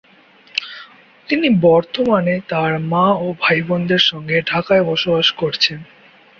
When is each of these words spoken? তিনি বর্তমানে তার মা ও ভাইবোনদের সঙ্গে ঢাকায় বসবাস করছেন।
তিনি 1.29 1.47
বর্তমানে 1.61 2.35
তার 2.49 2.79
মা 2.83 3.05
ও 3.15 3.35
ভাইবোনদের 3.39 4.01
সঙ্গে 4.01 4.37
ঢাকায় 4.41 4.83
বসবাস 4.83 5.27
করছেন। 5.31 5.79